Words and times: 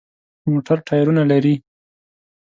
موټر 0.49 0.77
ټایرونه 0.87 1.23
لري. 1.31 1.55